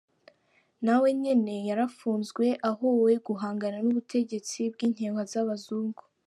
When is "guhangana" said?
3.27-3.77